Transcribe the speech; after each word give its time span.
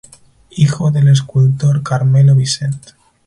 Hijo 0.49 0.89
del 0.89 1.09
escultor 1.09 1.83
Carmelo 1.83 2.33
Vicent. 2.35 2.93